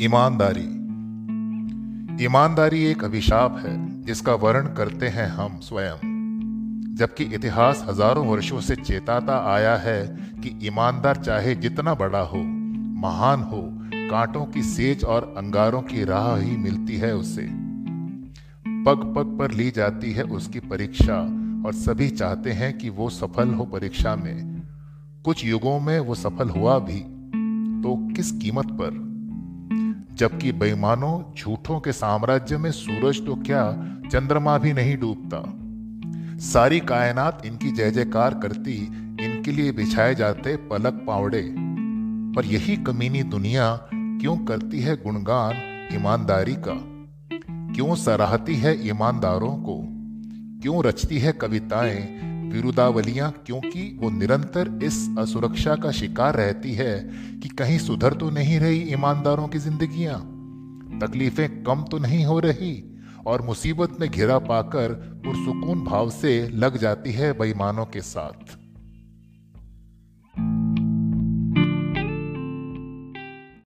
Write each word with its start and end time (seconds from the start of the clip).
ईमानदारी। 0.00 0.64
ईमानदारी 2.24 2.84
एक 2.84 3.04
अभिशाप 3.04 3.56
है, 3.58 4.02
जिसका 4.02 4.34
वर्ण 4.34 4.74
करते 4.74 5.08
हैं 5.08 5.28
हम 5.28 5.58
स्वयं। 5.60 6.94
जबकि 6.94 7.24
इतिहास 7.24 7.84
हज़ारों 7.88 8.26
वर्षों 8.26 8.60
से 8.60 8.76
चेताता 8.76 9.38
आया 9.54 9.76
है 9.76 10.06
कि 10.40 10.66
ईमानदार 10.66 11.16
चाहे 11.16 11.54
जितना 11.54 11.94
बड़ा 11.94 12.20
हो, 12.20 12.42
महान 13.00 13.40
हो, 13.40 13.62
कांटों 14.10 14.44
की 14.44 14.62
सेज 14.62 15.04
और 15.04 15.34
अंगारों 15.36 15.82
की 15.82 16.04
राह 16.04 16.36
ही 16.36 16.56
मिलती 16.56 16.96
है 16.96 17.16
उसे। 17.16 17.48
पग 18.84 19.14
पग 19.16 19.36
पर 19.38 19.50
ली 19.50 19.70
जाती 19.70 20.12
है 20.12 20.22
उसकी 20.22 20.60
परीक्षा, 20.60 21.18
और 21.66 21.72
सभी 21.72 22.10
चाहते 22.10 22.52
हैं 22.52 22.78
कि 22.78 22.88
वो 22.90 23.10
सफल 23.10 23.54
हो 23.54 23.64
परीक्षा 23.64 24.16
में। 24.16 24.62
कुछ 25.24 25.44
युगों 25.44 25.80
में 25.80 26.00
वो 26.00 26.14
सफल 26.14 26.48
हुआ 26.48 26.78
भी 26.78 27.00
तो 27.82 28.14
किस 28.14 28.32
कीमत 28.32 28.66
पर? 28.66 29.06
जबकि 30.16 30.52
बेईमानों 30.52 31.34
झूठों 31.34 31.80
के 31.80 31.92
साम्राज्य 31.92 32.58
में 32.58 32.70
सूरज 32.70 33.26
तो 33.26 33.34
क्या 33.36 33.72
चंद्रमा 34.10 34.58
भी 34.58 34.72
नहीं 34.72 34.98
डूबता। 34.98 35.52
सारी 36.38 36.80
कायनात 36.80 37.42
इनकी 37.46 37.70
जय 37.70 37.90
जयकार 37.90 38.34
करती, 38.34 38.74
इनके 39.24 39.52
लिए 39.52 39.72
बिछाए 39.72 40.14
जाते 40.14 40.56
पलक 40.56 41.04
पावड़े। 41.06 41.54
पर 42.36 42.44
यही 42.44 42.76
कमीनी 42.76 43.22
दुनिया 43.22 43.76
क्यों 43.94 44.36
करती 44.36 44.80
है 44.80 44.96
गुणगान 44.96 45.54
ईमानदारी 45.92 46.56
का? 46.68 46.82
क्यों 47.74 47.94
सराहती 47.94 48.56
है 48.56 48.88
ईमानदारों 48.88 49.56
को? 49.56 49.84
क्यों 50.62 50.84
रचती 50.84 51.18
है 51.18 51.32
कविताएँ 51.32 52.26
विरुदावलियाँ, 52.56 53.30
क्योंकि 53.46 53.98
वो 54.00 54.10
निरंतर 54.10 54.78
इस 54.82 55.08
असुरक्षा 55.18 55.74
का 55.74 55.90
शिकार 55.92 56.36
रहती 56.36 56.72
है 56.72 56.98
कि 57.40 57.48
कहीं 57.48 57.78
सुधर 57.78 58.14
तो 58.14 58.30
नहीं 58.30 58.58
रही 58.60 58.80
ईमानदारों 58.92 59.48
की 59.48 59.58
जिंदगियाँ। 59.58 60.18
तकलीफें 61.00 61.62
कम 61.64 61.82
तो 61.82 61.98
नहीं 61.98 62.24
हो 62.24 62.38
रही, 62.40 62.74
और 63.26 63.42
मुसीबत 63.42 63.96
में 64.00 64.08
घिरा 64.10 64.38
पाकर 64.38 64.92
पुरसुकून 65.24 65.84
भाव 65.84 66.10
से 66.10 66.38
लग 66.48 66.76
जाती 66.78 67.12
है 67.12 67.32
बेईमानों 67.32 67.84
के 67.86 68.00
साथ। 68.00 68.55